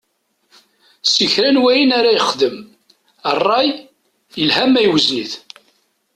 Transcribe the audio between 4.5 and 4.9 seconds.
ma